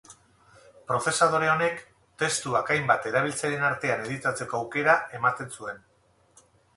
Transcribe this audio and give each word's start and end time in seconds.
Prozesadore 0.91 1.49
honek, 1.55 1.83
testuak 2.23 2.71
hainbat 2.75 3.05
erabiltzaileen 3.11 3.65
artean 3.67 4.01
editatzeko 4.07 4.57
aukera 4.61 4.97
ematen 5.19 5.53
zuen. 5.59 5.79